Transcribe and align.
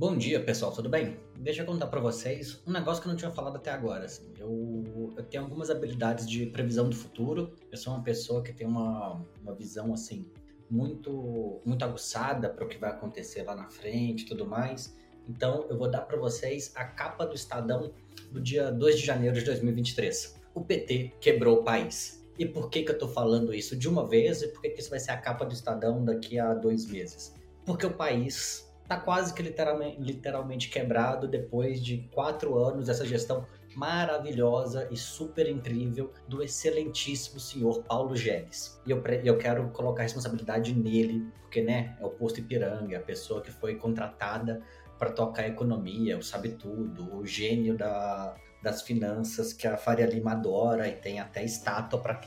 Bom 0.00 0.16
dia, 0.16 0.42
pessoal, 0.42 0.72
tudo 0.72 0.88
bem? 0.88 1.18
Deixa 1.38 1.60
eu 1.60 1.66
contar 1.66 1.86
para 1.88 2.00
vocês 2.00 2.62
um 2.66 2.72
negócio 2.72 3.02
que 3.02 3.06
eu 3.06 3.10
não 3.10 3.18
tinha 3.18 3.30
falado 3.30 3.56
até 3.56 3.70
agora. 3.70 4.06
Assim. 4.06 4.32
Eu, 4.38 5.12
eu, 5.14 5.22
tenho 5.24 5.42
algumas 5.42 5.68
habilidades 5.68 6.26
de 6.26 6.46
previsão 6.46 6.88
do 6.88 6.96
futuro. 6.96 7.52
Eu 7.70 7.76
sou 7.76 7.92
uma 7.92 8.02
pessoa 8.02 8.42
que 8.42 8.50
tem 8.50 8.66
uma, 8.66 9.22
uma 9.42 9.54
visão 9.54 9.92
assim 9.92 10.24
muito 10.70 11.60
muito 11.66 11.84
aguçada 11.84 12.48
para 12.48 12.64
o 12.64 12.66
que 12.66 12.78
vai 12.78 12.88
acontecer 12.88 13.42
lá 13.42 13.54
na 13.54 13.68
frente, 13.68 14.24
tudo 14.24 14.46
mais. 14.46 14.96
Então, 15.28 15.66
eu 15.68 15.76
vou 15.76 15.90
dar 15.90 16.00
para 16.00 16.16
vocês 16.16 16.72
a 16.74 16.84
capa 16.86 17.26
do 17.26 17.34
Estadão 17.34 17.92
do 18.32 18.40
dia 18.40 18.72
2 18.72 19.00
de 19.00 19.04
janeiro 19.04 19.36
de 19.38 19.44
2023. 19.44 20.34
O 20.54 20.62
PT 20.62 21.12
quebrou 21.20 21.58
o 21.58 21.62
país. 21.62 22.26
E 22.38 22.46
por 22.46 22.70
que, 22.70 22.84
que 22.84 22.90
eu 22.90 22.94
estou 22.94 23.08
falando 23.10 23.52
isso 23.52 23.76
de 23.76 23.86
uma 23.86 24.08
vez 24.08 24.40
e 24.40 24.48
por 24.48 24.62
que, 24.62 24.70
que 24.70 24.80
isso 24.80 24.88
vai 24.88 24.98
ser 24.98 25.10
a 25.10 25.18
capa 25.18 25.44
do 25.44 25.52
Estadão 25.52 26.02
daqui 26.02 26.38
a 26.38 26.54
dois 26.54 26.86
meses? 26.86 27.34
Porque 27.66 27.84
o 27.84 27.92
país 27.92 28.69
está 28.90 28.96
quase 28.96 29.32
que 29.32 29.40
literalmente, 29.40 30.00
literalmente 30.00 30.68
quebrado 30.68 31.28
depois 31.28 31.80
de 31.80 32.08
quatro 32.12 32.58
anos 32.58 32.86
dessa 32.86 33.06
gestão 33.06 33.46
maravilhosa 33.76 34.88
e 34.90 34.96
super 34.96 35.48
incrível 35.48 36.12
do 36.26 36.42
excelentíssimo 36.42 37.38
senhor 37.38 37.84
Paulo 37.84 38.16
Geles. 38.16 38.80
E 38.84 38.90
eu, 38.90 39.00
eu 39.22 39.38
quero 39.38 39.68
colocar 39.70 40.02
a 40.02 40.02
responsabilidade 40.02 40.74
nele, 40.74 41.24
porque 41.42 41.62
né, 41.62 41.96
é 42.00 42.04
o 42.04 42.10
posto 42.10 42.40
Ipiranga, 42.40 42.98
a 42.98 43.00
pessoa 43.00 43.40
que 43.40 43.52
foi 43.52 43.76
contratada 43.76 44.60
para 44.98 45.12
tocar 45.12 45.44
a 45.44 45.48
economia, 45.48 46.18
o 46.18 46.22
sabe 46.22 46.50
tudo, 46.50 47.16
o 47.16 47.24
gênio 47.24 47.76
da, 47.78 48.34
das 48.60 48.82
finanças 48.82 49.52
que 49.52 49.68
a 49.68 49.76
Faria 49.76 50.06
Lima 50.06 50.32
adora 50.32 50.88
e 50.88 50.96
tem 50.96 51.20
até 51.20 51.44
estátua 51.44 52.00
para 52.00 52.20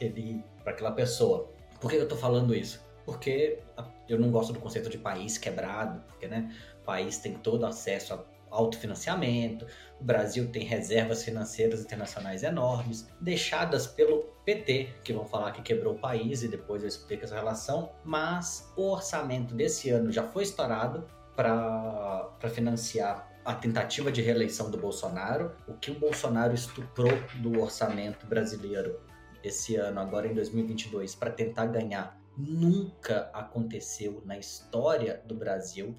aquela 0.66 0.92
pessoa. 0.94 1.52
Por 1.82 1.92
que 1.92 1.98
eu 1.98 2.04
estou 2.04 2.18
falando 2.18 2.56
isso? 2.56 2.82
Porque 3.06 3.60
eu 4.08 4.20
não 4.20 4.32
gosto 4.32 4.54
do 4.54 4.60
conceito 4.60 4.90
de 4.90 4.98
país 4.98 5.38
quebrado, 5.38 6.02
porque 6.08 6.28
né, 6.28 6.54
o 6.82 6.86
país 6.86 7.18
tem 7.18 7.34
todo 7.34 7.66
acesso 7.66 8.14
a 8.14 8.24
autofinanciamento, 8.54 9.66
o 10.00 10.04
Brasil 10.04 10.48
tem 10.52 10.64
reservas 10.64 11.24
financeiras 11.24 11.82
internacionais 11.82 12.44
enormes, 12.44 13.08
deixadas 13.20 13.88
pelo 13.88 14.24
PT, 14.46 14.90
que 15.04 15.12
vão 15.12 15.26
falar 15.26 15.52
que 15.52 15.62
quebrou 15.62 15.96
o 15.96 16.00
país 16.00 16.44
e 16.44 16.48
depois 16.48 16.84
eu 16.84 16.88
explico 16.88 17.24
essa 17.24 17.36
relação, 17.36 17.92
mas 18.06 18.72
o 18.76 18.92
orçamento 18.92 19.56
desse 19.56 19.90
ano 19.90 20.12
já 20.12 20.24
foi 20.24 20.44
estourado 20.44 21.08
para 21.36 22.30
financiar 22.54 23.28
a 23.44 23.54
tentativa 23.54 24.12
de 24.12 24.22
reeleição 24.22 24.70
do 24.70 24.78
Bolsonaro, 24.78 25.52
o 25.68 25.74
que 25.74 25.92
o 25.92 26.00
Bolsonaro 26.00 26.54
estuprou 26.54 27.12
do 27.36 27.60
orçamento 27.60 28.26
brasileiro 28.26 29.00
esse 29.44 29.76
ano, 29.76 30.00
agora 30.00 30.28
em 30.28 30.34
2022, 30.34 31.16
para 31.16 31.30
tentar 31.30 31.66
ganhar 31.66 32.18
nunca 32.38 33.30
aconteceu 33.34 34.22
na 34.26 34.38
história 34.38 35.22
do 35.26 35.36
Brasil. 35.36 35.96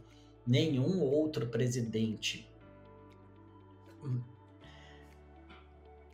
Nenhum 0.46 1.00
outro 1.02 1.46
presidente 1.46 2.48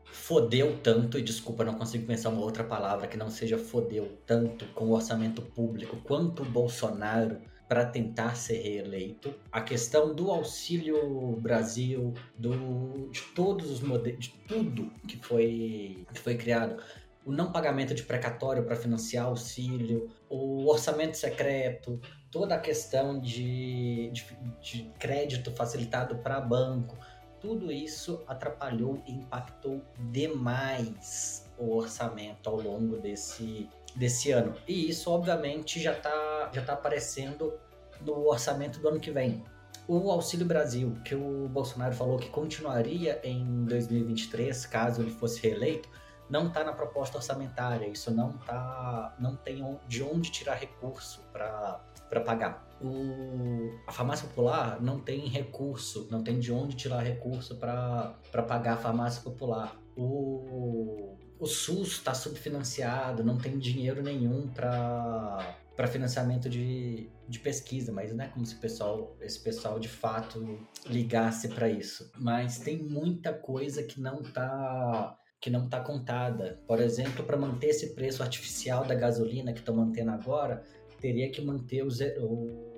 fodeu 0.05 0.79
tanto, 0.83 1.19
e 1.19 1.23
desculpa, 1.23 1.65
não 1.65 1.75
consigo 1.75 2.07
pensar 2.07 2.29
uma 2.29 2.43
outra 2.43 2.63
palavra 2.63 3.09
que 3.09 3.17
não 3.17 3.31
seja 3.31 3.59
fodeu 3.59 4.17
tanto 4.27 4.65
com 4.67 4.87
o 4.87 4.93
orçamento 4.93 5.43
público 5.43 5.97
quanto 6.05 6.43
o 6.43 6.47
Bolsonaro 6.47 7.41
para 7.69 7.87
tentar 7.87 8.35
ser 8.35 8.63
reeleito. 8.63 9.33
A 9.51 9.61
questão 9.61 10.15
do 10.15 10.31
auxílio 10.31 11.37
Brasil, 11.37 12.13
do, 12.37 13.09
de 13.11 13.23
todos 13.35 13.71
os 13.71 13.81
modelos, 13.81 14.25
de 14.25 14.31
tudo 14.47 14.91
que 15.07 15.17
foi, 15.17 16.05
que 16.13 16.21
foi 16.21 16.37
criado 16.37 16.83
o 17.25 17.33
não 17.33 17.53
pagamento 17.53 17.95
de 17.95 18.03
precatório 18.03 18.65
para 18.65 18.77
financiar 18.77 19.27
auxílio, 19.27 20.09
o 20.29 20.67
orçamento 20.67 21.17
secreto, 21.17 22.01
toda 22.31 22.55
a 22.55 22.59
questão 22.59 23.21
de, 23.21 24.11
de, 24.11 24.25
de 24.61 24.83
crédito 24.99 25.51
facilitado 25.53 26.17
para 26.19 26.41
banco, 26.41 26.97
tudo 27.41 27.73
isso 27.73 28.23
atrapalhou 28.27 29.03
e 29.07 29.13
impactou 29.13 29.83
demais 30.11 31.51
o 31.59 31.75
orçamento 31.77 32.49
ao 32.49 32.61
longo 32.61 32.99
desse, 32.99 33.69
desse 33.97 34.31
ano. 34.31 34.55
E 34.67 34.89
isso, 34.89 35.11
obviamente, 35.11 35.81
já 35.81 35.93
está 35.93 36.51
já 36.53 36.63
tá 36.63 36.73
aparecendo 36.73 37.53
no 38.01 38.29
orçamento 38.29 38.81
do 38.81 38.89
ano 38.89 39.01
que 39.01 39.11
vem. 39.11 39.43
O 39.87 40.11
Auxílio 40.11 40.47
Brasil, 40.47 40.97
que 41.05 41.15
o 41.15 41.49
Bolsonaro 41.49 41.95
falou 41.95 42.17
que 42.17 42.29
continuaria 42.29 43.21
em 43.25 43.65
2023, 43.65 44.67
caso 44.67 45.03
ele 45.03 45.11
fosse 45.11 45.41
reeleito, 45.41 45.89
não 46.31 46.47
está 46.47 46.63
na 46.63 46.73
proposta 46.73 47.19
orçamentária, 47.19 47.87
isso 47.89 48.11
não 48.11 48.33
tá, 48.33 49.15
não 49.19 49.37
tem 49.37 49.79
de 49.89 50.03
onde 50.03 50.31
tirar 50.31 50.55
recurso 50.55 51.21
para 51.33 52.21
pagar. 52.25 52.67
O, 52.81 53.79
a 53.87 53.93
farmácia 53.93 54.27
popular 54.29 54.81
não 54.81 55.01
tem 55.01 55.27
recurso, 55.27 56.07
não 56.11 56.23
tem 56.23 56.39
de 56.39 56.53
onde 56.53 56.77
tirar 56.77 57.01
recurso 57.01 57.57
para 57.57 58.15
pagar 58.47 58.75
a 58.75 58.77
farmácia 58.77 59.21
popular. 59.23 59.77
O, 59.97 61.17
o 61.39 61.47
SUS 61.47 61.89
está 61.89 62.15
subfinanciado, 62.15 63.25
não 63.25 63.37
tem 63.37 63.59
dinheiro 63.59 64.03
nenhum 64.03 64.49
para 64.49 65.57
para 65.81 65.89
financiamento 65.89 66.47
de, 66.51 67.09
de 67.27 67.39
pesquisa, 67.39 67.91
mas 67.91 68.13
não 68.13 68.23
é 68.23 68.29
como 68.29 68.45
se 68.45 68.55
pessoal, 68.57 69.17
esse 69.19 69.41
pessoal 69.41 69.81
de 69.81 69.89
fato 69.89 70.61
ligasse 70.85 71.49
para 71.49 71.71
isso. 71.71 72.13
Mas 72.19 72.59
tem 72.59 72.77
muita 72.77 73.33
coisa 73.33 73.83
que 73.83 73.99
não 73.99 74.21
está 74.21 75.19
que 75.41 75.49
não 75.49 75.65
está 75.65 75.81
contada. 75.81 76.61
Por 76.67 76.81
exemplo, 76.81 77.25
para 77.25 77.37
manter 77.37 77.69
esse 77.69 77.95
preço 77.95 78.23
artificial 78.23 78.85
da 78.85 78.95
gasolina 78.95 79.53
que 79.53 79.61
estão 79.61 79.75
mantendo 79.75 80.11
agora, 80.11 80.63
teria 81.01 81.31
que 81.31 81.41
manter 81.41 81.83
o, 81.83 81.89
o, 82.23 82.70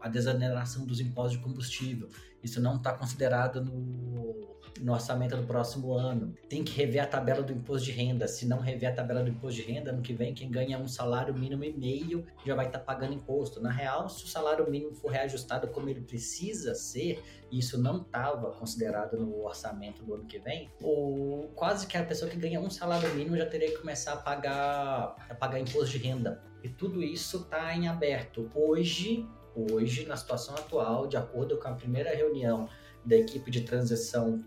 a 0.00 0.08
desoneração 0.08 0.86
dos 0.86 1.00
impostos 1.00 1.38
de 1.38 1.44
combustível. 1.44 2.08
Isso 2.42 2.60
não 2.60 2.76
está 2.76 2.92
considerado 2.92 3.64
no, 3.64 4.58
no 4.80 4.92
orçamento 4.92 5.36
do 5.36 5.42
próximo 5.44 5.92
ano. 5.92 6.34
Tem 6.48 6.62
que 6.62 6.72
rever 6.72 7.02
a 7.02 7.06
tabela 7.06 7.42
do 7.42 7.52
imposto 7.52 7.86
de 7.86 7.92
renda. 7.92 8.28
Se 8.28 8.46
não 8.46 8.60
rever 8.60 8.90
a 8.90 8.94
tabela 8.94 9.22
do 9.22 9.28
imposto 9.28 9.60
de 9.60 9.72
renda, 9.72 9.90
ano 9.90 10.02
que 10.02 10.12
vem, 10.12 10.32
quem 10.32 10.50
ganha 10.50 10.78
um 10.78 10.86
salário 10.86 11.34
mínimo 11.34 11.64
e 11.64 11.72
meio 11.72 12.24
já 12.46 12.54
vai 12.54 12.66
estar 12.66 12.78
tá 12.78 12.84
pagando 12.84 13.14
imposto. 13.14 13.60
Na 13.60 13.70
real, 13.70 14.08
se 14.08 14.24
o 14.24 14.28
salário 14.28 14.70
mínimo 14.70 14.94
for 14.94 15.10
reajustado 15.10 15.68
como 15.68 15.88
ele 15.88 16.00
precisa 16.00 16.74
ser, 16.74 17.22
e 17.50 17.58
isso 17.58 17.80
não 17.80 18.02
estava 18.02 18.50
considerado 18.52 19.16
no 19.16 19.44
orçamento 19.44 20.04
do 20.04 20.14
ano 20.14 20.24
que 20.24 20.38
vem, 20.38 20.70
ou 20.80 21.48
quase 21.54 21.86
que 21.86 21.96
a 21.96 22.04
pessoa 22.04 22.30
que 22.30 22.36
ganha 22.36 22.60
um 22.60 22.70
salário 22.70 23.12
mínimo 23.14 23.36
já 23.36 23.46
teria 23.46 23.70
que 23.70 23.78
começar 23.78 24.12
a 24.12 24.16
pagar, 24.16 25.16
a 25.28 25.34
pagar 25.34 25.58
imposto 25.58 25.98
de 25.98 25.98
renda. 25.98 26.42
E 26.62 26.68
tudo 26.68 27.02
isso 27.02 27.38
está 27.38 27.74
em 27.74 27.88
aberto. 27.88 28.50
Hoje, 28.54 29.26
hoje, 29.72 30.06
na 30.06 30.16
situação 30.16 30.54
atual, 30.54 31.06
de 31.06 31.16
acordo 31.16 31.56
com 31.58 31.68
a 31.68 31.72
primeira 31.72 32.14
reunião 32.14 32.68
da 33.04 33.16
equipe 33.16 33.50
de 33.50 33.62
transição 33.62 34.42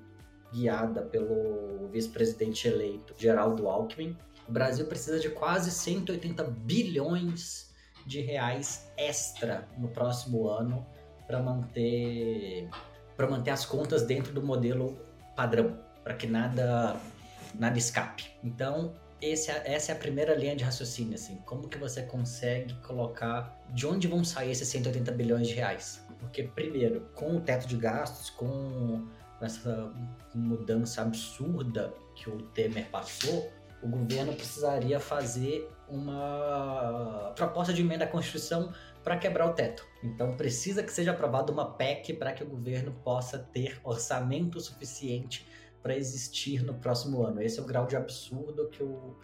guiada 0.53 1.01
pelo 1.01 1.87
vice-presidente 1.89 2.67
eleito 2.67 3.13
Geraldo 3.17 3.67
Alckmin, 3.67 4.17
o 4.47 4.51
Brasil 4.51 4.85
precisa 4.85 5.19
de 5.19 5.29
quase 5.29 5.71
180 5.71 6.43
bilhões 6.43 7.71
de 8.05 8.21
reais 8.21 8.91
extra 8.97 9.67
no 9.77 9.87
próximo 9.87 10.47
ano 10.47 10.85
para 11.25 11.41
manter 11.41 12.69
para 13.15 13.29
manter 13.29 13.51
as 13.51 13.65
contas 13.65 14.01
dentro 14.01 14.33
do 14.33 14.41
modelo 14.41 14.97
padrão, 15.35 15.77
para 16.03 16.15
que 16.15 16.27
nada 16.27 16.99
nada 17.53 17.77
escape. 17.77 18.31
Então, 18.43 18.93
esse, 19.21 19.51
é, 19.51 19.73
essa 19.73 19.91
é 19.91 19.95
a 19.95 19.97
primeira 19.97 20.33
linha 20.35 20.55
de 20.55 20.63
raciocínio, 20.63 21.15
assim. 21.15 21.37
Como 21.45 21.67
que 21.67 21.77
você 21.77 22.01
consegue 22.03 22.73
colocar 22.81 23.61
de 23.69 23.85
onde 23.85 24.07
vão 24.07 24.23
sair 24.23 24.51
esses 24.51 24.67
180 24.67 25.11
bilhões 25.11 25.47
de 25.47 25.53
reais? 25.53 26.05
Porque, 26.19 26.43
primeiro, 26.43 27.09
com 27.13 27.37
o 27.37 27.41
teto 27.41 27.67
de 27.67 27.77
gastos, 27.77 28.29
com 28.31 29.07
essa 29.41 29.91
mudança 30.33 31.01
absurda 31.01 31.93
que 32.15 32.29
o 32.29 32.41
Temer 32.49 32.89
passou, 32.89 33.51
o 33.81 33.87
governo 33.87 34.33
precisaria 34.33 34.99
fazer 34.99 35.69
uma 35.87 37.33
proposta 37.35 37.73
de 37.73 37.81
emenda 37.81 38.05
à 38.05 38.07
Constituição 38.07 38.71
para 39.03 39.17
quebrar 39.17 39.47
o 39.47 39.53
teto. 39.53 39.85
Então 40.03 40.37
precisa 40.37 40.83
que 40.83 40.91
seja 40.91 41.11
aprovada 41.11 41.51
uma 41.51 41.73
PEC 41.73 42.13
para 42.13 42.31
que 42.31 42.43
o 42.43 42.47
governo 42.47 42.93
possa 43.03 43.39
ter 43.39 43.79
orçamento 43.83 44.59
suficiente 44.59 45.47
para 45.81 45.95
existir 45.95 46.63
no 46.63 46.73
próximo 46.73 47.25
ano. 47.25 47.41
Esse 47.41 47.59
é 47.59 47.61
o 47.61 47.65
grau 47.65 47.85
de 47.85 47.95
absurdo 47.95 48.69
que, 48.69 48.83
o, 48.83 49.15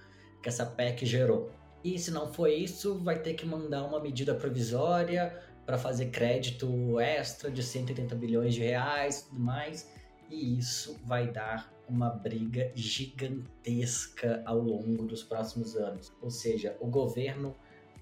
que 0.42 0.50
essa 0.50 0.66
PEC 0.66 1.06
gerou. 1.06 1.52
E 1.84 1.98
se 1.98 2.12
não 2.12 2.32
for 2.34 2.48
isso, 2.50 2.98
vai 3.00 3.20
ter 3.20 3.34
que 3.36 3.46
mandar 3.46 3.84
uma 3.84 4.00
medida 4.00 4.34
provisória 4.34 5.38
para 5.66 5.78
fazer 5.78 6.08
crédito 6.08 7.00
extra 7.00 7.52
de 7.52 7.62
180 7.62 8.16
bilhões 8.16 8.54
de 8.54 8.62
reais 8.62 9.20
e 9.20 9.30
tudo 9.30 9.40
mais. 9.40 9.90
E 10.30 10.58
isso 10.58 11.00
vai 11.06 11.32
dar 11.32 11.72
uma 11.88 12.10
briga 12.10 12.72
gigantesca 12.76 14.42
ao 14.46 14.60
longo 14.60 15.06
dos 15.06 15.24
próximos 15.24 15.76
anos. 15.76 16.12
Ou 16.22 16.30
seja, 16.30 16.76
o 16.80 16.88
governo 16.88 17.56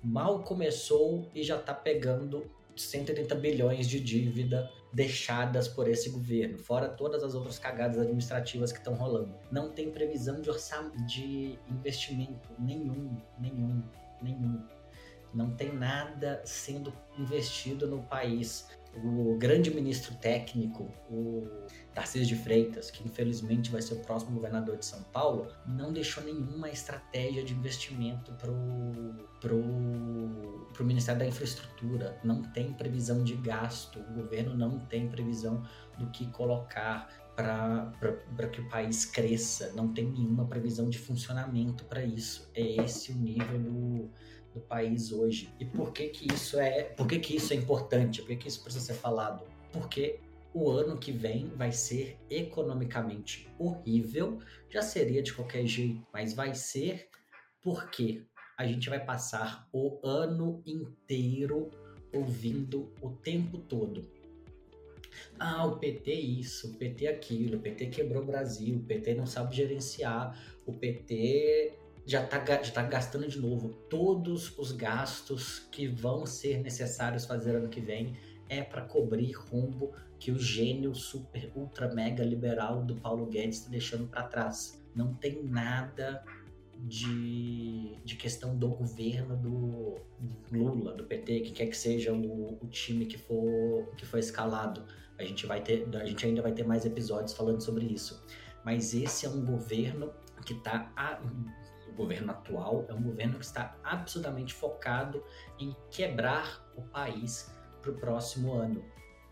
mal 0.03 0.43
começou 0.43 1.29
e 1.33 1.43
já 1.43 1.57
está 1.57 1.73
pegando 1.73 2.49
180 2.75 3.35
bilhões 3.35 3.87
de 3.87 3.99
dívida 3.99 4.69
deixadas 4.95 5.67
por 5.67 5.89
esse 5.89 6.09
governo, 6.09 6.57
fora 6.57 6.87
todas 6.87 7.21
as 7.21 7.35
outras 7.35 7.59
cagadas 7.59 7.97
administrativas 7.97 8.71
que 8.71 8.77
estão 8.77 8.93
rolando. 8.93 9.35
Não 9.51 9.69
tem 9.69 9.91
previsão 9.91 10.39
de 10.39 10.49
orçamento 10.49 11.05
de 11.05 11.59
investimento 11.69 12.49
nenhum, 12.57 13.17
nenhum, 13.37 13.83
nenhum. 14.21 14.63
Não 15.33 15.53
tem 15.53 15.73
nada 15.73 16.41
sendo 16.45 16.93
investido 17.19 17.87
no 17.87 18.03
país. 18.03 18.69
O 19.03 19.37
grande 19.37 19.73
ministro 19.73 20.15
técnico, 20.15 20.89
o 21.09 21.47
Tarcísio 21.93 22.27
de 22.27 22.35
Freitas, 22.35 22.89
que 22.89 23.03
infelizmente 23.03 23.71
vai 23.71 23.81
ser 23.81 23.95
o 23.95 23.99
próximo 23.99 24.31
governador 24.31 24.77
de 24.77 24.85
São 24.85 25.01
Paulo, 25.03 25.47
não 25.65 25.91
deixou 25.91 26.23
nenhuma 26.23 26.69
estratégia 26.69 27.43
de 27.43 27.53
investimento 27.53 28.31
pro, 28.33 28.53
pro, 29.41 30.67
pro 30.73 30.85
Ministério 30.85 31.19
da 31.19 31.27
Infraestrutura. 31.27 32.19
Não 32.23 32.41
tem 32.41 32.73
previsão 32.73 33.23
de 33.23 33.35
gasto, 33.35 33.99
o 33.99 34.13
governo 34.13 34.55
não 34.55 34.79
tem 34.79 35.07
previsão 35.09 35.63
do 35.97 36.07
que 36.07 36.27
colocar 36.27 37.09
para 37.35 38.47
que 38.51 38.61
o 38.61 38.69
país 38.69 39.05
cresça, 39.05 39.73
não 39.73 39.93
tem 39.93 40.09
nenhuma 40.09 40.45
previsão 40.45 40.89
de 40.89 40.97
funcionamento 40.97 41.83
para 41.85 42.03
isso. 42.03 42.49
É 42.53 42.83
esse 42.83 43.11
o 43.11 43.15
nível 43.15 43.59
do, 43.59 44.09
do 44.55 44.61
país 44.61 45.11
hoje. 45.11 45.53
E 45.59 45.65
por 45.65 45.91
que 45.91 46.07
que 46.07 46.33
isso 46.33 46.57
é, 46.57 46.83
por 46.83 47.05
que 47.05 47.19
que 47.19 47.35
isso 47.35 47.53
é 47.53 47.57
importante? 47.57 48.21
Por 48.21 48.29
que 48.29 48.37
que 48.37 48.47
isso 48.47 48.63
precisa 48.63 48.85
ser 48.85 48.93
falado? 48.93 49.43
Porque 49.71 50.19
o 50.53 50.71
ano 50.71 50.97
que 50.97 51.11
vem 51.11 51.49
vai 51.49 51.73
ser 51.73 52.17
economicamente 52.29 53.47
horrível, 53.59 54.39
já 54.69 54.81
seria 54.81 55.21
de 55.21 55.33
qualquer 55.33 55.67
jeito, 55.67 56.07
mas 56.13 56.33
vai 56.33 56.55
ser 56.55 57.09
porque 57.61 58.23
a 58.57 58.65
gente 58.65 58.89
vai 58.89 59.03
passar 59.03 59.67
o 59.73 59.99
ano 60.01 60.63
inteiro 60.65 61.69
ouvindo 62.13 62.89
o 63.01 63.09
tempo 63.09 63.57
todo. 63.57 64.09
Ah, 65.37 65.65
o 65.65 65.77
PT 65.77 66.13
isso, 66.13 66.71
o 66.71 66.73
PT 66.75 67.07
aquilo, 67.07 67.57
o 67.57 67.61
PT 67.61 67.87
quebrou 67.87 68.23
o 68.23 68.25
Brasil, 68.25 68.77
o 68.77 68.83
PT 68.83 69.15
não 69.15 69.25
sabe 69.25 69.53
gerenciar, 69.55 70.39
o 70.65 70.71
PT 70.71 71.73
já 72.05 72.23
está 72.23 72.39
já 72.61 72.71
tá 72.71 72.83
gastando 72.83 73.27
de 73.27 73.39
novo. 73.39 73.69
Todos 73.89 74.57
os 74.57 74.71
gastos 74.71 75.59
que 75.71 75.87
vão 75.87 76.25
ser 76.25 76.59
necessários 76.59 77.25
fazer 77.25 77.55
ano 77.55 77.69
que 77.69 77.81
vem 77.81 78.15
é 78.47 78.61
para 78.61 78.81
cobrir 78.81 79.33
rumbo 79.33 79.91
que 80.19 80.31
o 80.31 80.39
gênio 80.39 80.93
super 80.93 81.51
ultra 81.55 81.93
mega 81.93 82.23
liberal 82.23 82.83
do 82.83 82.95
Paulo 82.95 83.25
Guedes 83.25 83.59
está 83.59 83.69
deixando 83.69 84.07
para 84.07 84.23
trás. 84.23 84.81
Não 84.93 85.13
tem 85.13 85.43
nada 85.43 86.23
de, 86.77 87.95
de 88.03 88.15
questão 88.15 88.55
do 88.55 88.69
governo 88.69 89.35
do 89.35 89.95
Lula, 90.51 90.93
do 90.93 91.03
PT, 91.05 91.41
que 91.41 91.51
quer 91.51 91.67
que 91.67 91.77
seja 91.77 92.13
o, 92.13 92.57
o 92.61 92.67
time 92.67 93.05
que 93.05 93.17
for 93.17 93.89
que 93.97 94.05
for 94.05 94.19
escalado. 94.19 94.83
A 95.17 95.23
gente 95.23 95.45
vai 95.45 95.61
ter, 95.61 95.87
a 95.95 96.05
gente 96.05 96.25
ainda 96.25 96.41
vai 96.41 96.51
ter 96.51 96.65
mais 96.65 96.85
episódios 96.85 97.33
falando 97.33 97.61
sobre 97.61 97.85
isso. 97.85 98.23
Mas 98.63 98.93
esse 98.93 99.25
é 99.25 99.29
um 99.29 99.45
governo 99.45 100.11
que 100.45 100.53
está 100.53 100.91
governo 101.95 102.31
atual 102.31 102.85
é 102.87 102.93
um 102.93 103.01
governo 103.01 103.39
que 103.39 103.45
está 103.45 103.75
absolutamente 103.83 104.53
focado 104.53 105.23
em 105.59 105.75
quebrar 105.89 106.63
o 106.75 106.81
país 106.81 107.51
para 107.81 107.91
o 107.91 107.95
próximo 107.95 108.53
ano. 108.53 108.83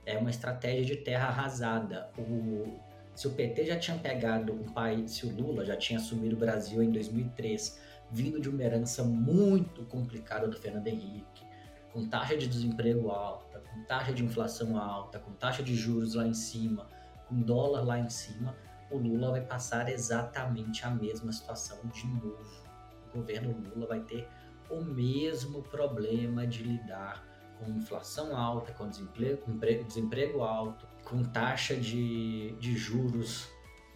É 0.06 0.18
uma 0.18 0.30
estratégia 0.30 0.84
de 0.84 0.98
terra 0.98 1.28
arrasada. 1.28 2.10
O, 2.18 2.80
se 3.14 3.28
o 3.28 3.32
PT 3.32 3.66
já 3.66 3.78
tinha 3.78 3.98
pegado 3.98 4.54
um 4.54 4.72
país, 4.74 5.12
se 5.12 5.26
o 5.26 5.36
Lula 5.36 5.66
já 5.66 5.76
tinha 5.76 6.00
assumido 6.00 6.36
o 6.36 6.40
Brasil 6.40 6.82
em 6.82 6.92
2003, 6.92 7.80
vindo 8.12 8.40
de 8.40 8.50
uma 8.50 8.64
herança 8.64 9.04
muito 9.04 9.84
complicada 9.86 10.48
do 10.48 10.58
Fernando 10.58 10.88
Henrique, 10.88 11.46
com 11.92 12.08
taxa 12.08 12.36
de 12.36 12.48
desemprego 12.48 13.10
alta, 13.10 13.60
com 13.60 13.84
taxa 13.84 14.12
de 14.14 14.24
inflação 14.24 14.78
alta, 14.78 15.20
com 15.20 15.32
taxa 15.34 15.62
de 15.62 15.76
juros 15.76 16.16
lá 16.16 16.28
em 16.28 16.34
cima, 16.34 16.88
com 17.28 17.40
dólar 17.40 17.82
lá 17.82 18.00
em 18.00 18.10
cima, 18.10 18.56
o 18.94 18.98
Lula 18.98 19.32
vai 19.32 19.42
passar 19.42 19.90
exatamente 19.90 20.86
a 20.86 20.90
mesma 20.90 21.32
situação 21.32 21.80
de 21.88 22.06
novo. 22.08 22.64
O 23.12 23.18
governo 23.18 23.56
Lula 23.74 23.88
vai 23.88 24.02
ter 24.02 24.28
o 24.70 24.82
mesmo 24.82 25.64
problema 25.64 26.46
de 26.46 26.64
lidar 26.64 27.26
com 27.58 27.72
inflação 27.72 28.36
alta, 28.36 28.72
com 28.74 28.88
desemprego, 28.88 29.44
desemprego 29.86 30.42
alto, 30.42 30.88
com 31.04 31.24
taxa 31.24 31.76
de, 31.76 32.56
de 32.60 32.76
juros 32.76 33.50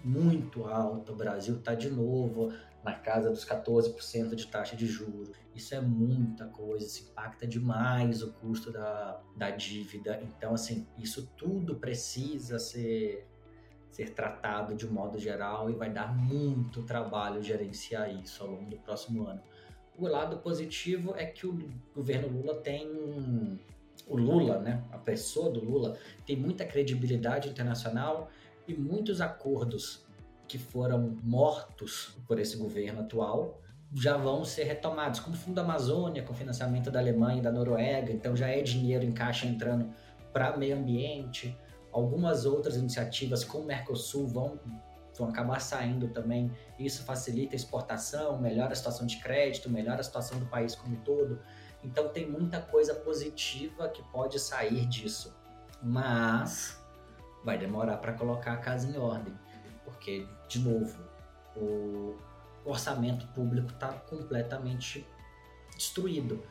muito 0.04 0.66
alta. 0.66 1.12
O 1.12 1.16
Brasil 1.16 1.58
está 1.58 1.74
de 1.74 1.90
novo 1.90 2.54
na 2.84 2.94
casa 2.94 3.30
dos 3.30 3.46
14% 3.46 4.36
de 4.36 4.48
taxa 4.48 4.76
de 4.76 4.86
juros. 4.86 5.32
Isso 5.54 5.74
é 5.74 5.82
muita 5.82 6.46
coisa, 6.46 6.86
isso 6.86 7.10
impacta 7.10 7.48
demais 7.48 8.22
o 8.22 8.32
custo 8.34 8.72
da, 8.72 9.20
da 9.36 9.50
dívida. 9.50 10.20
Então, 10.22 10.54
assim, 10.54 10.88
isso 10.98 11.30
tudo 11.36 11.76
precisa 11.76 12.60
ser 12.60 13.28
ser 13.92 14.12
tratado 14.12 14.76
de 14.76 14.86
modo 14.88 15.18
geral 15.18 15.70
e 15.70 15.74
vai 15.74 15.90
dar 15.90 16.16
muito 16.16 16.84
trabalho 16.84 17.42
gerenciar 17.42 18.14
isso 18.14 18.44
ao 18.44 18.50
longo 18.50 18.70
do 18.70 18.78
próximo 18.78 19.26
ano. 19.26 19.42
O 19.98 20.08
lado 20.08 20.38
positivo 20.38 21.16
é 21.16 21.26
que 21.26 21.48
o 21.48 21.58
governo 21.96 22.28
Lula 22.28 22.56
tem 22.56 23.60
o 24.08 24.16
Lula, 24.16 24.60
né, 24.60 24.84
a 24.92 24.98
pessoa 24.98 25.50
do 25.50 25.60
Lula 25.60 25.98
tem 26.26 26.38
muita 26.38 26.64
credibilidade 26.66 27.50
internacional 27.50 28.30
e 28.68 28.74
muitos 28.74 29.20
acordos 29.20 30.06
que 30.48 30.58
foram 30.58 31.18
mortos 31.24 32.18
por 32.26 32.40
esse 32.40 32.56
governo 32.56 33.02
atual 33.02 33.60
já 33.94 34.18
vão 34.18 34.44
ser 34.44 34.66
retomados, 34.66 35.20
como 35.20 35.36
o 35.36 35.40
Fundo 35.40 35.60
Amazônia, 35.60 36.22
com 36.22 36.34
financiamento 36.34 36.92
da 36.92 37.00
Alemanha 37.00 37.40
e 37.40 37.42
da 37.42 37.52
Noruega, 37.52 38.12
então 38.12 38.36
já 38.36 38.48
é 38.48 38.62
dinheiro 38.62 39.06
em 39.06 39.12
caixa 39.12 39.48
entrando 39.48 39.90
para 40.34 40.56
meio 40.58 40.78
ambiente 40.78 41.56
Algumas 41.98 42.46
outras 42.46 42.76
iniciativas 42.76 43.44
com 43.44 43.58
o 43.58 43.66
Mercosul 43.66 44.28
vão, 44.28 44.60
vão 45.18 45.30
acabar 45.30 45.60
saindo 45.60 46.08
também. 46.10 46.56
Isso 46.78 47.02
facilita 47.02 47.56
a 47.56 47.58
exportação, 47.58 48.40
melhora 48.40 48.74
a 48.74 48.76
situação 48.76 49.08
de 49.08 49.18
crédito, 49.18 49.68
melhora 49.68 50.02
a 50.02 50.04
situação 50.04 50.38
do 50.38 50.46
país 50.46 50.76
como 50.76 50.96
um 50.96 51.00
todo. 51.00 51.42
Então 51.84 52.10
tem 52.10 52.30
muita 52.30 52.62
coisa 52.62 52.94
positiva 52.94 53.90
que 53.90 54.04
pode 54.12 54.40
sair 54.40 54.86
disso. 54.86 55.36
Mas 55.82 56.80
vai 57.44 57.58
demorar 57.58 57.98
para 57.98 58.14
colocar 58.14 58.54
a 58.54 58.58
casa 58.58 58.88
em 58.88 58.96
ordem, 58.96 59.34
porque 59.84 60.28
de 60.48 60.60
novo, 60.60 61.02
o 61.56 62.16
orçamento 62.64 63.26
público 63.30 63.72
está 63.72 63.92
completamente 63.92 65.04
destruído. 65.76 66.44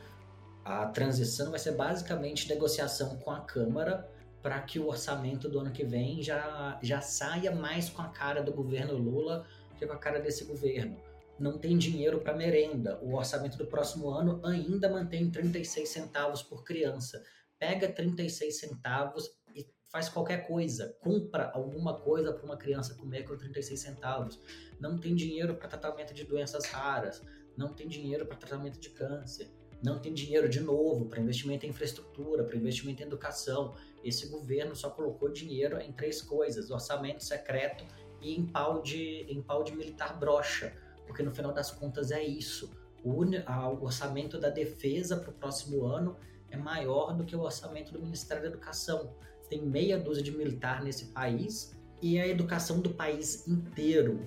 A 0.65 0.87
transição 0.87 1.51
vai 1.51 1.59
ser 1.59 1.71
basicamente 1.71 2.49
negociação 2.49 3.15
com 3.19 3.31
a 3.31 3.39
Câmara 3.39 4.16
para 4.47 4.61
que 4.61 4.79
o 4.79 4.87
orçamento 4.87 5.49
do 5.49 5.59
ano 5.59 5.73
que 5.73 5.83
vem 5.83 6.23
já, 6.23 6.79
já 6.81 7.01
saia 7.01 7.53
mais 7.53 7.89
com 7.89 8.01
a 8.01 8.07
cara 8.07 8.41
do 8.41 8.53
governo 8.53 8.95
Lula 8.95 9.45
que 9.77 9.85
com 9.85 9.91
a 9.91 9.97
cara 9.97 10.21
desse 10.21 10.45
governo. 10.45 10.97
Não 11.37 11.57
tem 11.57 11.77
dinheiro 11.77 12.21
para 12.21 12.33
merenda. 12.33 12.97
O 13.03 13.15
orçamento 13.15 13.57
do 13.57 13.67
próximo 13.67 14.09
ano 14.09 14.39
ainda 14.45 14.87
mantém 14.87 15.29
36 15.29 15.89
centavos 15.89 16.41
por 16.41 16.63
criança. 16.63 17.21
Pega 17.59 17.91
36 17.91 18.57
centavos 18.57 19.29
e 19.53 19.67
faz 19.91 20.07
qualquer 20.07 20.47
coisa. 20.47 20.95
Compra 21.01 21.51
alguma 21.53 21.99
coisa 21.99 22.31
para 22.31 22.45
uma 22.45 22.55
criança 22.55 22.95
comer 22.95 23.23
com 23.23 23.35
36 23.35 23.77
centavos. 23.77 24.39
Não 24.79 24.97
tem 24.97 25.13
dinheiro 25.13 25.55
para 25.55 25.67
tratamento 25.67 26.13
de 26.13 26.23
doenças 26.23 26.63
raras. 26.67 27.21
Não 27.57 27.73
tem 27.73 27.85
dinheiro 27.85 28.25
para 28.25 28.37
tratamento 28.37 28.79
de 28.79 28.91
câncer 28.91 29.51
não 29.81 29.99
tem 29.99 30.13
dinheiro 30.13 30.49
de 30.49 30.59
novo 30.59 31.05
para 31.05 31.19
investimento 31.19 31.65
em 31.65 31.69
infraestrutura, 31.69 32.43
para 32.43 32.57
investimento 32.57 33.03
em 33.03 33.05
educação. 33.05 33.75
Esse 34.07 34.27
governo 34.27 34.75
só 34.75 34.89
colocou 34.89 35.29
dinheiro 35.29 35.79
em 35.81 35.91
três 35.91 36.21
coisas: 36.21 36.71
orçamento 36.71 37.23
secreto 37.23 37.85
e 38.21 38.33
em 38.33 38.45
pau 38.45 38.81
de, 38.81 39.25
em 39.27 39.41
pau 39.41 39.63
de 39.63 39.75
militar 39.75 40.17
brocha, 40.17 40.73
porque 41.05 41.21
no 41.21 41.31
final 41.31 41.51
das 41.51 41.71
contas 41.71 42.09
é 42.11 42.23
isso. 42.23 42.71
O, 43.03 43.23
o 43.23 43.83
orçamento 43.83 44.39
da 44.39 44.49
defesa 44.49 45.17
para 45.17 45.29
o 45.29 45.33
próximo 45.33 45.85
ano 45.85 46.15
é 46.49 46.57
maior 46.57 47.13
do 47.13 47.25
que 47.25 47.35
o 47.35 47.41
orçamento 47.41 47.91
do 47.91 47.99
Ministério 47.99 48.41
da 48.41 48.49
Educação. 48.49 49.13
Tem 49.49 49.61
meia 49.61 49.99
dúzia 49.99 50.23
de 50.23 50.31
militar 50.31 50.83
nesse 50.83 51.07
país 51.07 51.77
e 52.01 52.19
a 52.19 52.27
educação 52.27 52.79
do 52.79 52.91
país 52.91 53.47
inteiro 53.47 54.25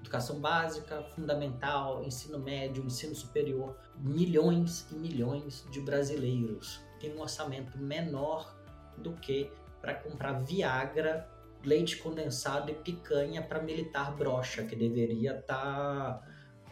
educação 0.00 0.40
básica, 0.40 1.02
fundamental, 1.14 2.04
ensino 2.04 2.38
médio, 2.38 2.84
ensino 2.84 3.14
superior, 3.14 3.78
milhões 3.98 4.86
e 4.90 4.94
milhões 4.94 5.64
de 5.70 5.80
brasileiros 5.80 6.82
têm 7.00 7.16
um 7.16 7.20
orçamento 7.20 7.76
menor 7.78 8.61
do 8.98 9.12
que 9.14 9.50
para 9.80 9.94
comprar 9.94 10.34
Viagra, 10.40 11.28
leite 11.64 11.96
condensado 11.96 12.70
e 12.70 12.74
picanha 12.74 13.42
para 13.42 13.60
militar 13.62 14.14
brocha, 14.16 14.62
que 14.64 14.76
deveria 14.76 15.38
estar 15.38 15.56
tá 15.56 16.22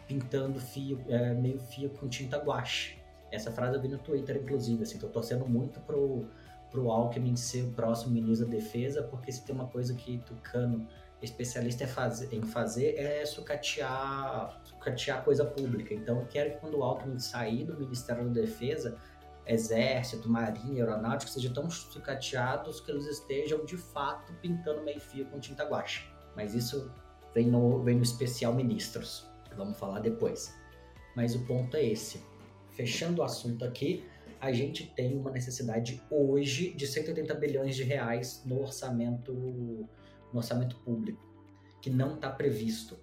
pintando 0.07 0.59
fio, 0.59 0.99
é, 1.07 1.33
meio 1.33 1.59
fio 1.59 1.89
com 1.89 2.07
tinta 2.07 2.37
guache. 2.37 3.01
Essa 3.31 3.51
frase 3.51 3.75
eu 3.75 3.81
vi 3.81 3.87
no 3.87 3.97
Twitter, 3.97 4.37
inclusive, 4.37 4.83
assim, 4.83 4.97
tô 4.97 5.07
torcendo 5.07 5.45
muito 5.45 5.79
pro, 5.81 6.25
pro 6.69 6.91
Alckmin 6.91 7.35
ser 7.35 7.63
o 7.63 7.71
próximo 7.71 8.11
ministro 8.11 8.47
da 8.47 8.55
defesa, 8.55 9.03
porque 9.03 9.31
se 9.31 9.45
tem 9.45 9.55
uma 9.55 9.67
coisa 9.67 9.93
que 9.93 10.17
Tucano 10.19 10.85
especialista 11.21 11.85
em 12.31 12.41
fazer 12.41 12.95
é 12.97 13.25
sucatear, 13.25 14.59
sucatear 14.63 15.23
coisa 15.23 15.45
pública. 15.45 15.93
Então, 15.93 16.19
eu 16.19 16.25
quero 16.25 16.51
que 16.51 16.57
quando 16.57 16.79
o 16.79 16.83
Alckmin 16.83 17.19
sair 17.19 17.63
do 17.63 17.77
Ministério 17.79 18.25
da 18.25 18.41
Defesa, 18.41 18.97
Exército, 19.45 20.29
Marinha, 20.29 20.83
Aeronáutica, 20.83 21.31
sejam 21.31 21.53
tão 21.53 21.69
sucateados 21.69 22.79
que 22.79 22.91
eles 22.91 23.05
estejam, 23.05 23.65
de 23.65 23.77
fato, 23.77 24.33
pintando 24.41 24.83
meio 24.83 24.99
fio 24.99 25.25
com 25.25 25.39
tinta 25.39 25.63
guache. 25.63 26.07
Mas 26.35 26.53
isso 26.53 26.91
vem 27.33 27.47
no, 27.47 27.83
vem 27.83 27.95
no 27.95 28.03
especial 28.03 28.53
Ministros. 28.53 29.27
Vamos 29.55 29.77
falar 29.77 29.99
depois. 29.99 30.55
Mas 31.15 31.35
o 31.35 31.45
ponto 31.45 31.75
é 31.75 31.83
esse. 31.83 32.23
Fechando 32.69 33.21
o 33.21 33.23
assunto 33.23 33.65
aqui, 33.65 34.05
a 34.39 34.51
gente 34.51 34.87
tem 34.95 35.17
uma 35.17 35.29
necessidade 35.29 36.01
hoje 36.09 36.71
de 36.73 36.87
180 36.87 37.33
bilhões 37.35 37.75
de 37.75 37.83
reais 37.83 38.41
no 38.45 38.61
orçamento, 38.61 39.33
no 39.33 39.87
orçamento 40.33 40.77
público, 40.77 41.21
que 41.81 41.89
não 41.89 42.15
está 42.15 42.29
previsto. 42.29 42.97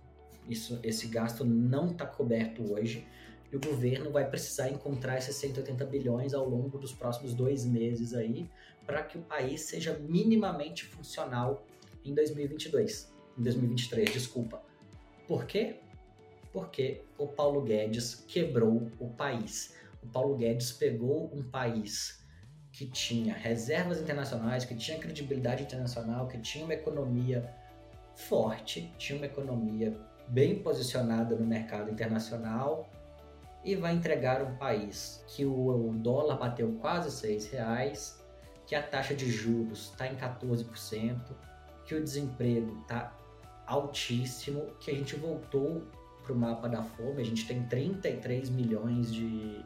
Isso, 0.48 0.80
esse 0.82 1.08
gasto 1.08 1.44
não 1.44 1.90
está 1.90 2.06
coberto 2.06 2.72
hoje 2.72 3.06
e 3.50 3.56
o 3.56 3.60
governo 3.60 4.10
vai 4.10 4.28
precisar 4.28 4.68
encontrar 4.68 5.18
esses 5.18 5.36
180 5.36 5.84
bilhões 5.86 6.34
ao 6.34 6.48
longo 6.48 6.78
dos 6.78 6.92
próximos 6.92 7.34
dois 7.34 7.64
meses 7.64 8.14
aí 8.14 8.48
para 8.86 9.02
que 9.02 9.18
o 9.18 9.22
país 9.22 9.62
seja 9.62 9.98
minimamente 9.98 10.84
funcional 10.84 11.64
em 12.04 12.14
2022, 12.14 13.12
em 13.38 13.42
2023, 13.42 14.12
desculpa. 14.12 14.62
Por 15.26 15.44
quê? 15.46 15.76
Porque 16.52 17.02
o 17.18 17.26
Paulo 17.26 17.62
Guedes 17.62 18.14
quebrou 18.14 18.90
o 18.98 19.08
país. 19.10 19.74
O 20.02 20.06
Paulo 20.06 20.36
Guedes 20.36 20.72
pegou 20.72 21.30
um 21.34 21.42
país 21.42 22.24
que 22.72 22.86
tinha 22.86 23.34
reservas 23.34 24.00
internacionais, 24.00 24.64
que 24.64 24.74
tinha 24.74 24.98
credibilidade 24.98 25.64
internacional, 25.64 26.26
que 26.28 26.38
tinha 26.38 26.64
uma 26.64 26.74
economia 26.74 27.52
forte, 28.14 28.92
tinha 28.98 29.18
uma 29.18 29.26
economia 29.26 29.98
bem 30.28 30.62
posicionada 30.62 31.34
no 31.36 31.46
mercado 31.46 31.90
internacional 31.90 32.88
e 33.68 33.76
vai 33.76 33.92
entregar 33.92 34.42
um 34.42 34.56
país 34.56 35.22
que 35.26 35.44
o 35.44 35.92
dólar 35.96 36.38
bateu 36.38 36.72
quase 36.80 37.10
seis 37.10 37.46
reais, 37.50 38.18
que 38.66 38.74
a 38.74 38.82
taxa 38.82 39.14
de 39.14 39.30
juros 39.30 39.90
está 39.90 40.06
em 40.08 40.16
14%, 40.16 41.20
que 41.84 41.94
o 41.94 42.02
desemprego 42.02 42.80
está 42.80 43.14
altíssimo, 43.66 44.72
que 44.80 44.90
a 44.90 44.94
gente 44.94 45.16
voltou 45.16 45.86
para 46.22 46.32
o 46.32 46.36
mapa 46.36 46.66
da 46.66 46.82
fome, 46.82 47.20
a 47.20 47.24
gente 47.24 47.46
tem 47.46 47.62
33 47.64 48.48
milhões 48.48 49.12
de, 49.12 49.62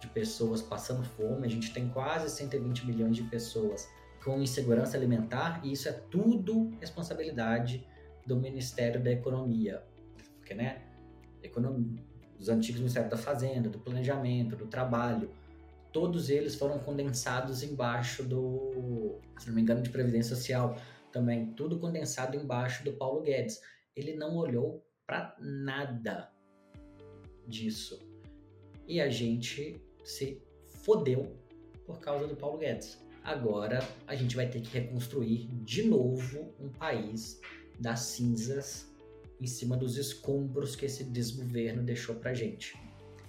de 0.00 0.08
pessoas 0.12 0.60
passando 0.60 1.04
fome, 1.04 1.46
a 1.46 1.50
gente 1.50 1.72
tem 1.72 1.88
quase 1.88 2.28
120 2.28 2.84
milhões 2.84 3.14
de 3.14 3.22
pessoas 3.22 3.88
com 4.24 4.42
insegurança 4.42 4.96
alimentar, 4.96 5.60
e 5.64 5.70
isso 5.70 5.88
é 5.88 5.92
tudo 5.92 6.72
responsabilidade 6.80 7.86
do 8.26 8.34
Ministério 8.34 9.00
da 9.00 9.12
Economia, 9.12 9.84
porque, 10.40 10.52
né, 10.52 10.82
economia, 11.44 12.02
os 12.38 12.48
antigos 12.48 12.80
Ministérios 12.80 13.10
da 13.10 13.16
Fazenda, 13.16 13.68
do 13.68 13.78
Planejamento, 13.78 14.56
do 14.56 14.66
Trabalho, 14.66 15.30
todos 15.92 16.28
eles 16.28 16.54
foram 16.54 16.78
condensados 16.78 17.62
embaixo 17.62 18.22
do, 18.22 19.18
se 19.38 19.48
não 19.48 19.54
me 19.54 19.62
engano, 19.62 19.82
de 19.82 19.90
Previdência 19.90 20.36
Social 20.36 20.76
também, 21.12 21.52
tudo 21.52 21.78
condensado 21.78 22.36
embaixo 22.36 22.84
do 22.84 22.92
Paulo 22.92 23.22
Guedes. 23.22 23.60
Ele 23.94 24.14
não 24.14 24.36
olhou 24.36 24.84
para 25.06 25.34
nada 25.40 26.30
disso. 27.46 27.98
E 28.86 29.00
a 29.00 29.08
gente 29.08 29.80
se 30.04 30.42
fodeu 30.66 31.34
por 31.86 31.98
causa 32.00 32.26
do 32.26 32.36
Paulo 32.36 32.58
Guedes. 32.58 33.02
Agora 33.24 33.78
a 34.06 34.14
gente 34.14 34.36
vai 34.36 34.48
ter 34.48 34.60
que 34.60 34.68
reconstruir 34.68 35.48
de 35.64 35.84
novo 35.84 36.54
um 36.60 36.68
país 36.68 37.40
das 37.80 38.00
cinzas 38.00 38.94
em 39.40 39.46
cima 39.46 39.76
dos 39.76 39.96
escombros 39.96 40.74
que 40.74 40.86
esse 40.86 41.04
desgoverno 41.04 41.82
deixou 41.82 42.16
pra 42.16 42.34
gente. 42.34 42.78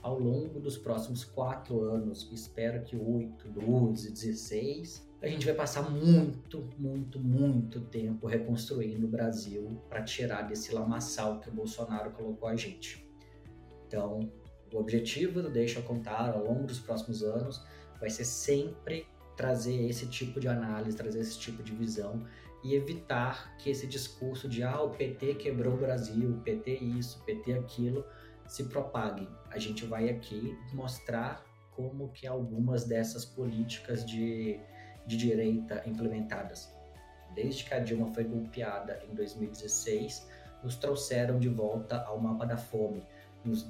Ao 0.02 0.18
longo 0.18 0.60
dos 0.60 0.78
próximos 0.78 1.24
quatro 1.24 1.82
anos, 1.82 2.30
espero 2.32 2.84
que 2.84 2.96
oito, 2.96 3.50
doze, 3.50 4.12
dezesseis, 4.12 5.06
a 5.22 5.28
gente 5.28 5.46
vai 5.46 5.56
passar 5.56 5.90
muito, 5.90 6.70
muito, 6.78 7.20
muito 7.20 7.82
tempo 7.82 8.28
reconstruindo 8.28 9.08
o 9.08 9.10
Brasil 9.10 9.82
para 9.90 10.04
tirar 10.04 10.44
desse 10.44 10.74
lamaçal 10.74 11.40
que 11.40 11.50
o 11.50 11.52
Bolsonaro 11.52 12.12
colocou 12.12 12.48
a 12.48 12.56
gente. 12.56 13.06
Então, 13.88 14.32
o 14.72 14.78
objetivo 14.78 15.42
do 15.42 15.50
Deixa 15.50 15.80
eu 15.80 15.84
Contar 15.84 16.30
ao 16.30 16.44
longo 16.44 16.68
dos 16.68 16.80
próximos 16.80 17.24
anos 17.24 17.62
vai 18.00 18.10
ser 18.10 18.26
sempre 18.26 19.08
trazer 19.36 19.90
esse 19.90 20.08
tipo 20.08 20.40
de 20.40 20.48
análise, 20.48 20.96
trazer 20.96 21.20
esse 21.20 21.40
tipo 21.40 21.64
de 21.64 21.74
visão 21.74 22.24
e 22.68 22.76
evitar 22.76 23.56
que 23.58 23.70
esse 23.70 23.88
discurso 23.88 24.50
de 24.50 24.62
ah, 24.62 24.82
o 24.82 24.90
PT 24.90 25.36
quebrou 25.36 25.76
o 25.76 25.78
Brasil, 25.78 26.32
o 26.32 26.42
PT 26.42 26.72
isso, 26.72 27.18
o 27.20 27.24
PT 27.24 27.54
aquilo, 27.54 28.06
se 28.46 28.66
propague. 28.66 29.26
A 29.50 29.58
gente 29.58 29.86
vai 29.86 30.10
aqui 30.10 30.54
mostrar 30.74 31.46
como 31.72 32.10
que 32.10 32.28
algumas 32.28 32.84
dessas 32.84 33.24
políticas 33.24 34.06
de, 34.06 34.60
de 35.06 35.16
direita 35.16 35.82
implementadas, 35.86 36.70
desde 37.34 37.64
que 37.64 37.74
a 37.74 37.80
Dilma 37.80 38.14
foi 38.14 38.26
golpeada 38.26 39.02
em 39.10 39.16
2016, 39.16 40.28
nos 40.62 40.76
trouxeram 40.76 41.40
de 41.40 41.48
volta 41.48 42.04
ao 42.04 42.20
mapa 42.20 42.46
da 42.46 42.58
fome, 42.58 43.02
nos 43.46 43.66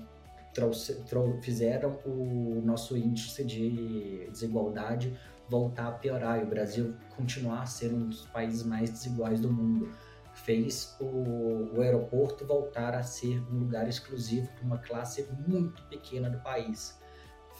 trouxe, 0.55 1.03
fizeram 1.43 1.99
o 2.03 2.63
nosso 2.65 2.97
índice 2.97 3.43
de 3.43 4.27
desigualdade 4.31 5.15
voltar 5.49 5.87
a 5.87 5.91
piorar 5.91 6.39
e 6.39 6.43
o 6.43 6.47
Brasil 6.47 6.95
continuar 7.15 7.61
a 7.61 7.65
ser 7.65 7.93
um 7.93 8.09
dos 8.09 8.25
países 8.25 8.63
mais 8.63 8.89
desiguais 8.89 9.39
do 9.39 9.51
mundo. 9.51 9.89
Fez 10.33 10.95
o, 10.99 11.75
o 11.75 11.81
aeroporto 11.81 12.45
voltar 12.45 12.93
a 12.93 13.01
ser 13.01 13.41
um 13.51 13.59
lugar 13.59 13.87
exclusivo 13.87 14.47
para 14.53 14.65
uma 14.65 14.77
classe 14.77 15.27
muito 15.47 15.81
pequena 15.83 16.29
do 16.29 16.39
país. 16.39 16.99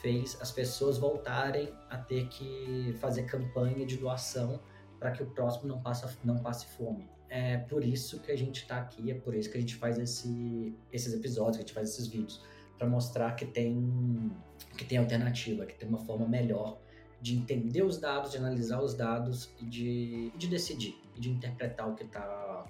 Fez 0.01 0.38
as 0.39 0.51
pessoas 0.51 0.98
voltarem 0.98 1.74
a 1.89 1.98
ter 1.98 2.27
que 2.27 2.96
fazer 3.00 3.24
campanha 3.24 3.86
de 3.86 3.98
doação 3.98 4.60
para 5.00 5.12
que 5.12 5.24
o 5.24 5.25
próximo 5.27 5.67
não, 5.67 5.82
passe 5.82 6.17
não 6.24 6.38
passe 6.38 6.67
fome. 6.67 7.10
É 7.29 7.58
por 7.58 7.84
isso 7.84 8.20
que 8.22 8.32
a 8.32 8.38
gente 8.38 8.62
está 8.62 8.77
aqui, 8.77 9.12
é 9.12 9.15
por 9.15 9.36
isso 9.36 9.50
que 9.50 9.58
a 9.58 9.60
gente 9.60 9.75
faz 9.75 9.98
esse, 9.98 10.75
esses 10.91 11.13
episódios, 11.13 11.58
que 11.58 11.63
a 11.63 11.65
gente 11.65 11.74
faz 11.74 11.89
esses 11.89 12.08
vídeos, 12.08 12.41
para 12.77 12.88
mostrar 12.88 13.36
que 13.36 13.46
tem, 13.46 14.32
que 14.77 14.86
tem 14.86 14.98
alternativa, 14.98 15.65
que 15.65 15.74
tem 15.74 15.89
uma 15.89 15.98
forma 15.98 16.27
melhor 16.27 16.79
de 17.22 17.36
entender 17.36 17.84
os 17.84 17.98
dados, 17.98 18.32
de 18.32 18.38
analisar 18.38 18.82
os 18.82 18.94
dados 18.94 19.50
e 19.60 19.66
de, 19.66 20.30
de 20.32 20.48
decidir 20.48 20.96
e 21.16 21.20
de 21.20 21.30
interpretar 21.30 21.90
o 21.90 21.96
que 21.96 22.04
está 22.04 22.66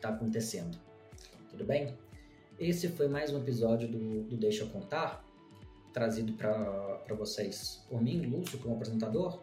tá 0.00 0.08
acontecendo. 0.10 0.78
Tudo 1.50 1.64
bem? 1.64 1.96
Esse 2.58 2.88
foi 2.88 3.08
mais 3.08 3.32
um 3.32 3.38
episódio 3.38 3.88
do, 3.88 4.22
do 4.24 4.36
Deixa 4.36 4.64
Eu 4.64 4.68
Contar, 4.68 5.24
trazido 5.92 6.32
para 6.34 7.14
vocês 7.16 7.84
por 7.88 8.02
mim, 8.02 8.20
Lúcio, 8.26 8.58
como 8.58 8.74
apresentador, 8.74 9.40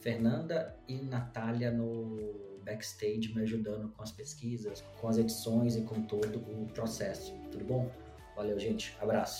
Fernanda 0.00 0.76
e 0.88 0.96
Natália 0.96 1.70
no 1.70 2.50
backstage 2.64 3.32
me 3.34 3.42
ajudando 3.42 3.88
com 3.90 4.02
as 4.02 4.12
pesquisas, 4.12 4.82
com 5.00 5.08
as 5.08 5.18
edições 5.18 5.76
e 5.76 5.82
com 5.82 6.02
todo 6.02 6.38
o 6.38 6.66
processo. 6.72 7.34
Tudo 7.50 7.64
bom? 7.64 7.90
Valeu, 8.36 8.58
gente. 8.58 8.96
Abraço. 9.00 9.28